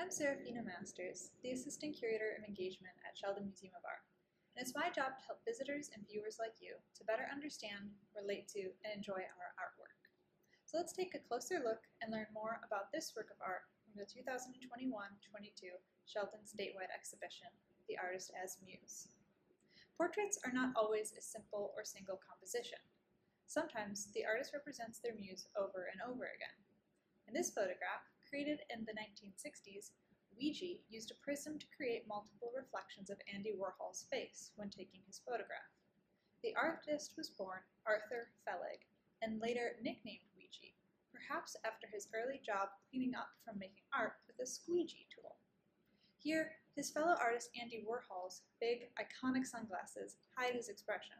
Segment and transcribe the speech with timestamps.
[0.00, 4.00] I'm Serafina Masters, the Assistant Curator of Engagement at Sheldon Museum of Art,
[4.56, 8.48] and it's my job to help visitors and viewers like you to better understand, relate
[8.56, 10.00] to, and enjoy our artwork.
[10.64, 13.92] So let's take a closer look and learn more about this work of art from
[14.00, 15.68] the 2021-22
[16.08, 17.52] Sheldon statewide exhibition,
[17.84, 19.12] The Artist as Muse.
[20.00, 22.80] Portraits are not always a simple or single composition.
[23.44, 26.56] Sometimes the artist represents their muse over and over again.
[27.28, 29.90] In this photograph, created in the 1960s,
[30.38, 35.20] Weegee used a prism to create multiple reflections of Andy Warhol's face when taking his
[35.26, 35.74] photograph.
[36.42, 38.86] The artist was born Arthur Felig
[39.20, 40.78] and later nicknamed Weegee,
[41.12, 45.36] perhaps after his early job cleaning up from making art with a squeegee tool.
[46.16, 51.16] Here, his fellow artist Andy Warhol's big, iconic sunglasses hide his expression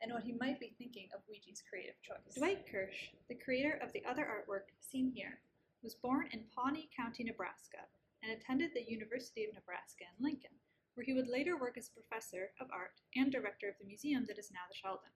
[0.00, 2.36] and what he might be thinking of Weegee's creative choice.
[2.36, 5.38] Dwight Kirsch, the creator of the other artwork seen here,
[5.82, 7.82] was born in Pawnee County, Nebraska,
[8.22, 10.54] and attended the University of Nebraska in Lincoln,
[10.94, 14.38] where he would later work as professor of art and director of the museum that
[14.38, 15.10] is now the Sheldon.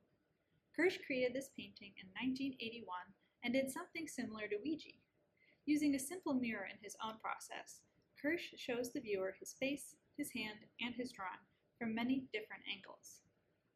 [0.75, 2.85] Kirsch created this painting in 1981
[3.45, 5.01] and did something similar to Weegee.
[5.65, 7.81] Using a simple mirror in his own process,
[8.21, 11.43] Kirsch shows the viewer his face, his hand, and his drawing
[11.79, 13.23] from many different angles.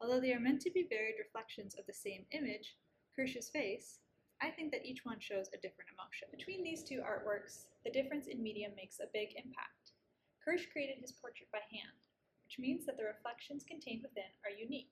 [0.01, 2.77] Although they are meant to be varied reflections of the same image,
[3.15, 4.01] Kirsch's face,
[4.41, 6.33] I think that each one shows a different emotion.
[6.33, 9.93] Between these two artworks, the difference in medium makes a big impact.
[10.41, 12.01] Kirsch created his portrait by hand,
[12.49, 14.89] which means that the reflections contained within are unique.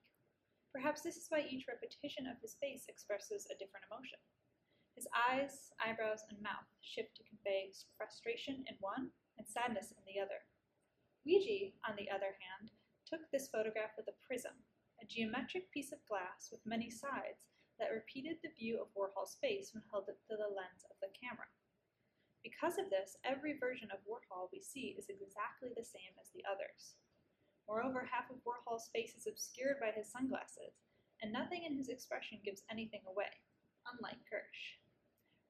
[0.69, 4.21] Perhaps this is why each repetition of his face expresses a different emotion.
[4.93, 9.09] His eyes, eyebrows, and mouth shift to convey frustration in one
[9.41, 10.45] and sadness in the other.
[11.25, 12.69] Weegee, on the other hand,
[13.09, 14.53] took this photograph with a prism,
[15.01, 19.71] a geometric piece of glass with many sides that repeated the view of Warhol's face
[19.73, 21.47] when held up to the lens of the camera.
[22.43, 26.47] Because of this, every version of Warhol we see is exactly the same as the
[26.47, 26.99] others.
[27.67, 30.81] Moreover, half of Warhol's face is obscured by his sunglasses,
[31.21, 33.31] and nothing in his expression gives anything away,
[33.91, 34.79] unlike Kirsch.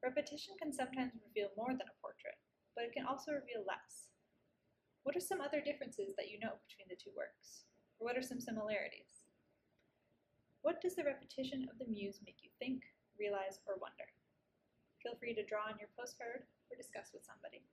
[0.02, 2.38] Repetition can sometimes reveal more than a portrait,
[2.74, 4.10] but it can also reveal less.
[5.04, 7.68] What are some other differences that you know between the two works?
[7.98, 9.27] Or what are some similarities?
[10.68, 12.84] What does the repetition of the muse make you think,
[13.16, 14.04] realize, or wonder?
[15.00, 17.64] Feel free to draw on your postcard or discuss with somebody.